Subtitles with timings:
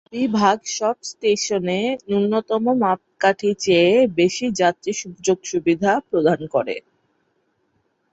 [0.13, 6.75] বিভাগ সব স্টেশনে ন্যূনতম মাপকাঠি চেয়ে বেশি যাত্রী সুযোগ-সুবিধা প্রদান করে।